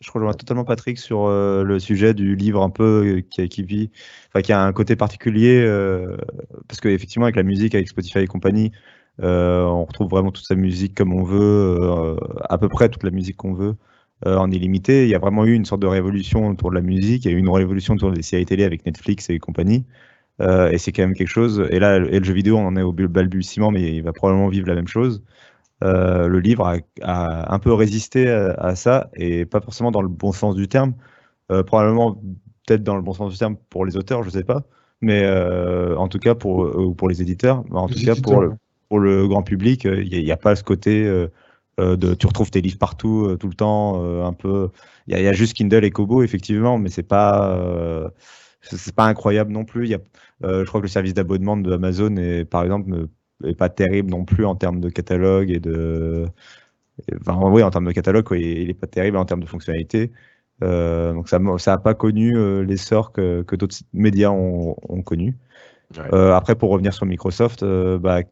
[0.00, 3.90] Je rejoins totalement Patrick sur le sujet du livre un peu qui, qui vit,
[4.28, 5.64] enfin qui a un côté particulier
[6.68, 8.72] parce qu'effectivement avec la musique, avec Spotify et compagnie,
[9.22, 12.16] euh, on retrouve vraiment toute sa musique comme on veut, euh,
[12.48, 13.76] à peu près toute la musique qu'on veut
[14.26, 15.04] euh, en illimité.
[15.04, 17.24] Il y a vraiment eu une sorte de révolution autour de la musique.
[17.24, 19.84] Il y a eu une révolution autour des séries télé avec Netflix et compagnie.
[20.40, 21.64] Et c'est quand même quelque chose.
[21.70, 24.48] Et là, et le jeu vidéo, on en est au balbutiement, mais il va probablement
[24.48, 25.22] vivre la même chose.
[25.82, 30.54] le livre a, un peu résisté à, ça, et pas forcément dans le bon sens
[30.54, 30.94] du terme.
[31.66, 32.20] probablement
[32.66, 34.62] peut-être dans le bon sens du terme pour les auteurs, je sais pas.
[35.00, 35.28] Mais
[35.96, 38.52] en tout cas pour, pour les éditeurs, en tout cas pour le,
[38.88, 41.28] pour le grand public, il euh, n'y a, pas ce côté euh,
[41.78, 44.70] euh, de tu retrouves tes livres partout tout le temps, un peu.
[45.06, 48.10] Il y, a juste Kindle et Kobo effectivement, mais c'est pas
[48.60, 49.86] c'est pas incroyable non plus.
[49.86, 50.00] Il y a,
[50.42, 53.08] je crois que le service d'abonnement de Amazon est par exemple
[53.44, 56.26] est pas terrible non plus en termes de catalogue et de
[57.20, 60.10] enfin, oui en termes de catalogue il est pas terrible en termes de fonctionnalité.
[60.60, 65.36] donc ça ça a pas connu l'essor que, que d'autres médias ont, ont connu.
[66.12, 68.22] après pour revenir sur Microsoft, bah,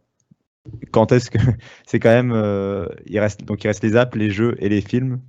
[0.93, 1.39] quand est-ce que
[1.87, 4.81] c'est quand même euh, il reste donc il reste les apps, les jeux et les
[4.81, 5.21] films,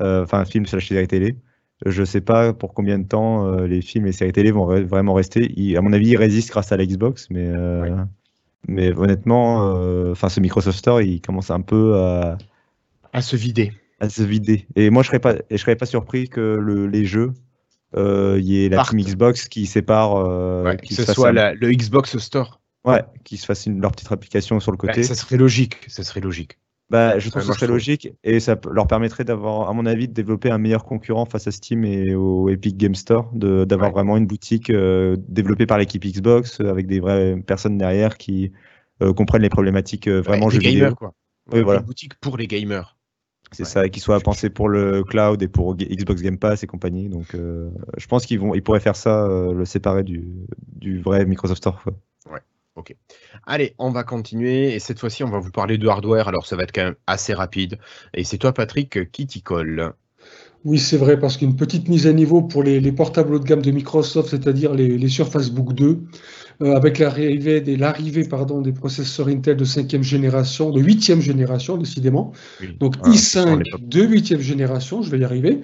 [0.00, 1.36] euh, enfin films slash séries télé.
[1.86, 5.14] Je sais pas pour combien de temps euh, les films et séries télé vont vraiment
[5.14, 5.54] rester.
[5.76, 7.50] à mon avis, ils résistent grâce à la Xbox, mais
[8.66, 12.38] mais honnêtement, enfin ce Microsoft Store, il commence un peu à
[13.12, 13.72] à se vider.
[14.00, 14.66] À se vider.
[14.76, 17.32] Et moi, je serais pas et je serais pas surpris que le, les jeux
[17.96, 20.14] il y ait la team Xbox qui sépare.
[20.76, 22.60] que ce soit le Xbox Store.
[22.84, 25.02] Ouais, qu'ils se fassent leur petite application sur le côté.
[25.02, 26.58] ça serait logique, ça serait logique.
[26.90, 30.08] Bah, je trouve que ce serait logique et ça leur permettrait d'avoir, à mon avis,
[30.08, 34.16] de développer un meilleur concurrent face à Steam et au Epic Game Store, d'avoir vraiment
[34.16, 38.52] une boutique euh, développée par l'équipe Xbox euh, avec des vraies personnes derrière qui
[39.02, 41.12] euh, comprennent les problématiques vraiment jeux gamers, Quoi.
[41.52, 41.80] Oui, voilà.
[41.80, 42.96] Une boutique pour les gamers.
[43.52, 46.66] C'est ça, et qui soit pensé pour le cloud et pour Xbox Game Pass et
[46.66, 47.08] compagnie.
[47.08, 50.26] Donc, je pense qu'ils vont, ils pourraient faire ça, le séparer du,
[50.66, 51.82] du vrai Microsoft Store.
[51.82, 51.94] Quoi.
[52.78, 52.94] Ok.
[53.44, 56.28] Allez, on va continuer et cette fois-ci, on va vous parler de hardware.
[56.28, 57.76] Alors, ça va être quand même assez rapide.
[58.14, 59.94] Et c'est toi, Patrick, qui t'y colle.
[60.64, 63.62] Oui, c'est vrai, parce qu'une petite mise à niveau pour les, portables haut de gamme
[63.62, 66.02] de Microsoft, c'est-à-dire les, Surface Book 2,
[66.62, 72.32] euh, avec l'arrivée des, des processeurs Intel de 5e génération, de 8e génération, décidément.
[72.78, 75.62] Donc i5 de 8e génération, je vais y arriver,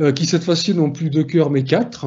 [0.00, 2.06] euh, qui cette fois-ci n'ont plus de cœur mais 4.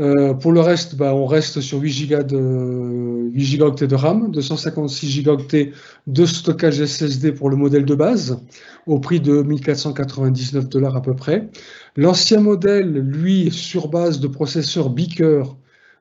[0.00, 4.30] Euh, pour le reste, bah, on reste sur 8 Go de 8 gigaoctets de RAM,
[4.30, 5.72] 256 gigaoctets
[6.06, 8.40] de stockage SSD pour le modèle de base,
[8.86, 11.50] au prix de 1499 dollars à peu près.
[11.96, 15.56] L'ancien modèle, lui, sur base de processeur Beaker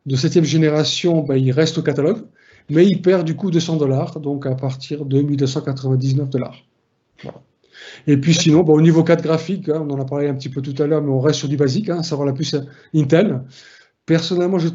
[0.05, 2.21] de 7e génération, bah, il reste au catalogue,
[2.69, 6.63] mais il perd du coup 200 dollars, donc à partir de 1299 dollars.
[8.07, 10.49] Et puis sinon, bah, au niveau 4 graphique, hein, on en a parlé un petit
[10.49, 12.55] peu tout à l'heure, mais on reste sur du basique, hein, savoir la puce
[12.95, 13.41] Intel.
[14.09, 14.69] Personnellement, je,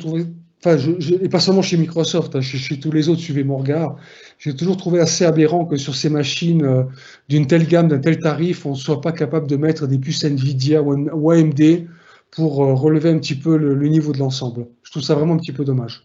[1.20, 3.96] et pas seulement chez Microsoft, hein, chez, tous les autres, suivez mon regard,
[4.38, 6.84] j'ai toujours trouvé assez aberrant que sur ces machines euh,
[7.28, 10.22] d'une telle gamme, d'un tel tarif, on ne soit pas capable de mettre des puces
[10.22, 11.88] Nvidia ou, AMD
[12.30, 14.68] pour euh, relever un petit peu le, niveau de l'ensemble.
[14.84, 16.04] Je trouve ça vraiment un petit peu dommage.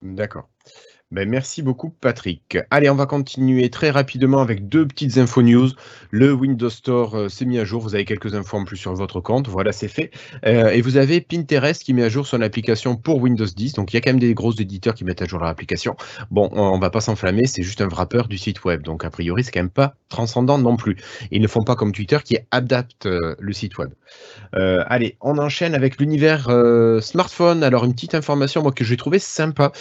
[0.00, 0.48] D'accord.
[1.12, 2.56] Ben, merci beaucoup Patrick.
[2.70, 5.68] Allez, on va continuer très rapidement avec deux petites infos news.
[6.10, 8.94] Le Windows Store euh, s'est mis à jour, vous avez quelques infos en plus sur
[8.94, 10.10] votre compte, voilà c'est fait.
[10.46, 13.92] Euh, et vous avez Pinterest qui met à jour son application pour Windows 10, donc
[13.92, 15.96] il y a quand même des gros éditeurs qui mettent à jour leur application.
[16.30, 19.44] Bon, on va pas s'enflammer, c'est juste un wrapper du site web, donc a priori
[19.44, 20.96] c'est quand même pas transcendant non plus.
[21.30, 23.90] Ils ne font pas comme Twitter qui adapte euh, le site web.
[24.54, 26.48] allez, on enchaîne avec l'univers
[27.02, 27.62] smartphone.
[27.64, 29.72] Alors une petite information moi que j'ai trouvé sympa.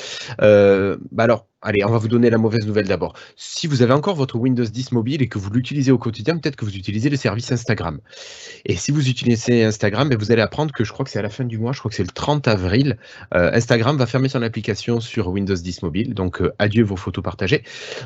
[1.21, 3.13] Alors, allez, on va vous donner la mauvaise nouvelle d'abord.
[3.35, 6.55] Si vous avez encore votre Windows 10 mobile et que vous l'utilisez au quotidien, peut-être
[6.55, 7.99] que vous utilisez le service Instagram.
[8.65, 11.29] Et si vous utilisez Instagram, vous allez apprendre que je crois que c'est à la
[11.29, 12.97] fin du mois, je crois que c'est le 30 avril,
[13.35, 16.13] euh, Instagram va fermer son application sur Windows 10 mobile.
[16.13, 17.63] Donc, euh, adieu vos photos partagées.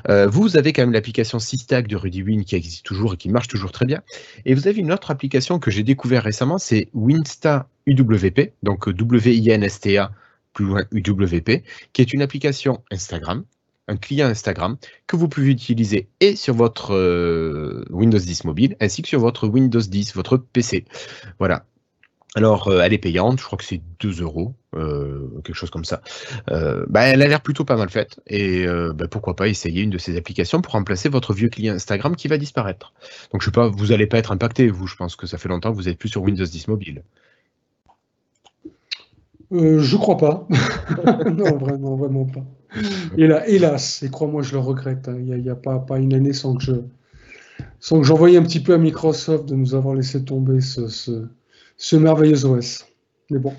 [0.10, 3.30] Euh, vous avez quand même l'application Sistag de Rudy Win qui existe toujours et qui
[3.30, 4.02] marche toujours très bien.
[4.46, 10.12] Et vous avez une autre application que j'ai découvert récemment, c'est Winsta UWP, donc W-I-N-S-T-A
[10.56, 11.64] plus loin UWP,
[11.94, 13.44] qui est une application Instagram,
[13.88, 19.04] un client Instagram que vous pouvez utiliser et sur votre euh, Windows 10 mobile ainsi
[19.04, 20.86] que sur votre Windows 10, votre PC.
[21.38, 21.66] Voilà.
[22.38, 25.86] Alors, euh, elle est payante, je crois que c'est 2 euros, euh, quelque chose comme
[25.86, 26.02] ça.
[26.48, 29.98] Bah, elle a l'air plutôt pas mal faite et bah, pourquoi pas essayer une de
[29.98, 32.94] ces applications pour remplacer votre vieux client Instagram qui va disparaître.
[33.32, 35.50] Donc, je sais pas, vous n'allez pas être impacté, vous, je pense que ça fait
[35.50, 37.04] longtemps que vous n'êtes plus sur Windows 10 mobile.
[39.52, 40.48] Euh, je crois pas.
[41.32, 42.44] non, vraiment, vraiment pas.
[43.18, 45.08] Et là, hélas, et crois-moi, je le regrette.
[45.08, 45.18] Hein.
[45.20, 46.74] Il n'y a, pas, pas, une année sans que je
[47.80, 51.96] sans que j'envoie un petit peu à Microsoft de nous avoir laissé tomber ce, ce,
[51.96, 52.86] merveilleux OS.
[53.30, 53.54] Mais bon.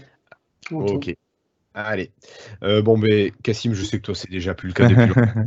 [0.72, 1.14] Ok.
[1.74, 2.10] Allez.
[2.62, 5.44] Euh, bon, mais Cassim, je sais que toi, c'est déjà plus le cas depuis longtemps.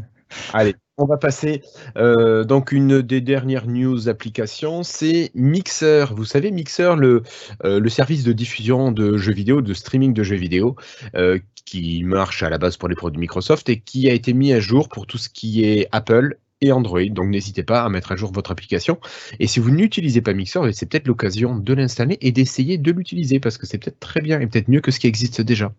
[0.53, 1.61] Allez, on va passer.
[1.97, 6.13] Euh, donc, une des dernières news applications, c'est Mixer.
[6.13, 7.23] Vous savez, Mixer, le,
[7.63, 10.75] euh, service de diffusion de jeux vidéo, de streaming de jeux vidéo,
[11.15, 14.53] euh, qui marche à la base pour les produits Microsoft et qui a été mis
[14.53, 17.05] à jour pour tout ce qui est Apple et Android.
[17.09, 18.99] Donc n'hésitez pas à mettre à jour votre application.
[19.39, 23.39] Et si vous n'utilisez pas Mixer, c'est peut-être l'occasion de l'installer et d'essayer de l'utiliser
[23.39, 25.71] parce que c'est peut-être très bien et peut-être mieux que ce qui existe déjà.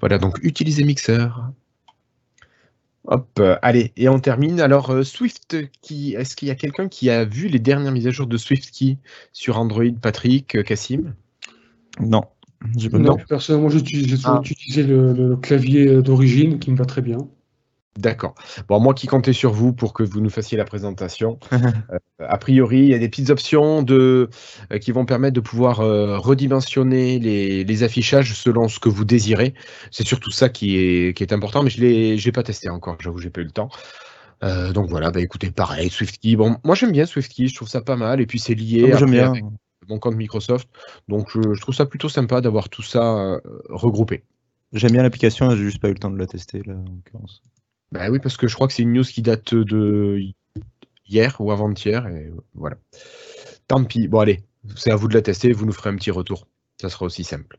[0.00, 1.28] Voilà, donc utilisez Mixer.
[3.08, 4.60] Hop, euh, allez, et on termine.
[4.60, 8.06] Alors, euh, Swift qui est-ce qu'il y a quelqu'un qui a vu les dernières mises
[8.06, 8.98] à jour de Swift Key
[9.32, 11.14] sur Android, Patrick, Cassim
[12.00, 12.22] Non.
[12.92, 13.82] Non, personnellement, j'ai
[14.24, 14.40] ah.
[14.42, 17.18] utilisé le clavier d'origine qui me va très bien.
[17.96, 18.34] D'accord.
[18.68, 21.38] Bon, moi qui comptais sur vous pour que vous nous fassiez la présentation.
[21.90, 24.28] Euh, a priori, il y a des petites options de,
[24.72, 29.54] euh, qui vont permettre de pouvoir euh, redimensionner les, affichages selon ce que vous désirez.
[29.90, 32.96] C'est surtout ça qui est, qui est important, mais je ne l'ai pas testé encore,
[33.00, 33.68] j'avoue, j'ai pas eu le temps.
[34.42, 36.36] donc voilà, bah écoutez, pareil, SwiftKey.
[36.36, 39.04] Bon, moi j'aime bien SwiftKey, je trouve ça pas mal, et puis c'est lié à
[39.04, 39.32] bien.
[39.88, 40.68] mon compte Microsoft.
[41.08, 44.24] Donc je, je trouve ça plutôt sympa d'avoir tout ça regroupé.
[44.72, 47.42] J'aime bien l'application, j'ai juste pas eu le temps de la tester là, en l'occurrence.
[47.92, 50.20] Bah oui, parce que je crois que c'est une news qui date de
[51.08, 52.76] hier ou avant-hier, et voilà.
[53.68, 54.08] Tant pis.
[54.08, 54.44] Bon, allez,
[54.76, 56.46] c'est à vous de la tester, vous nous ferez un petit retour.
[56.80, 57.58] Ça sera aussi simple.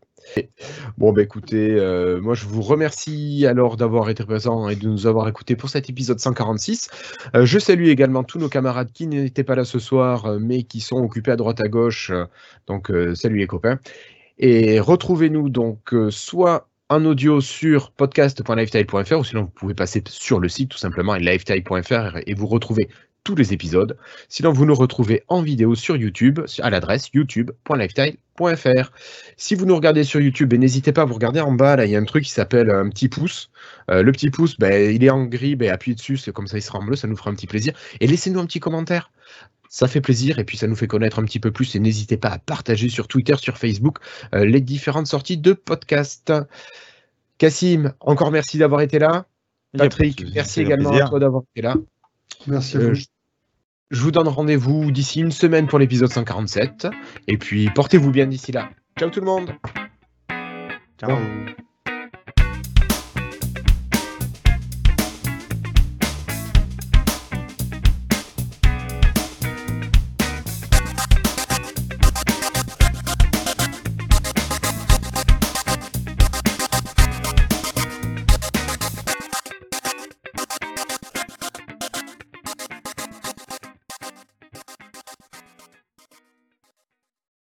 [0.97, 5.07] Bon, bah écoutez, euh, moi je vous remercie alors d'avoir été présent et de nous
[5.07, 6.89] avoir écoutés pour cet épisode 146.
[7.35, 10.63] Euh, je salue également tous nos camarades qui n'étaient pas là ce soir, euh, mais
[10.63, 12.11] qui sont occupés à droite à gauche.
[12.67, 13.79] donc, salut les copains.
[14.37, 20.47] Et retrouvez-nous donc soit en audio sur podcast.lifetile.fr ou sinon vous pouvez passer sur le
[20.47, 22.87] site tout simplement lifetile.fr et vous retrouvez
[23.27, 23.97] tous les épisodes.
[24.29, 28.91] Sinon, vous nous retrouvez en vidéo sur YouTube à l'adresse youtube.lifetile.fr.
[29.35, 31.75] Si vous nous regardez sur YouTube, ben, n'hésitez pas à vous regarder en bas.
[31.75, 33.49] Là, il y a un truc qui s'appelle un petit pouce.
[33.91, 35.57] Euh, le petit pouce, ben, il est en gris.
[35.57, 36.95] Ben, appuyez dessus, comme ça, il sera en bleu.
[36.95, 37.73] Ça nous fera un petit plaisir.
[37.99, 39.11] Et laissez-nous un petit commentaire.
[39.69, 41.75] Ça fait plaisir et puis ça nous fait connaître un petit peu plus.
[41.75, 43.99] Et n'hésitez pas à partager sur Twitter, sur Facebook,
[44.33, 46.33] euh, les différentes sorties de podcasts.
[47.37, 49.25] Cassim, encore merci d'avoir été là.
[49.77, 51.75] Patrick, merci également à toi d'avoir été là.
[52.47, 53.01] Merci à euh, vous.
[53.91, 56.87] je vous donne rendez-vous d'ici une semaine pour l'épisode 147.
[57.27, 58.69] Et puis portez-vous bien d'ici là.
[58.97, 59.51] Ciao tout le monde.
[60.99, 61.17] Ciao.